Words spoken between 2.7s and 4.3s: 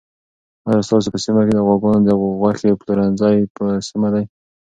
پلورنځي په سمه دي؟